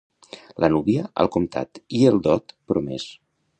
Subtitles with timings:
[0.63, 3.09] La núvia, al comptat, i el dot, promès.